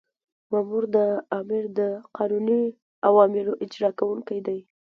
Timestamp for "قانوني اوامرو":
2.17-3.53